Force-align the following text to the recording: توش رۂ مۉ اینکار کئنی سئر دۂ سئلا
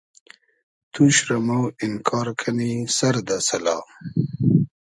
توش 0.93 1.15
رۂ 1.29 1.37
مۉ 1.47 1.61
اینکار 1.81 2.27
کئنی 2.39 2.71
سئر 2.97 3.15
دۂ 3.27 3.37
سئلا 3.47 3.77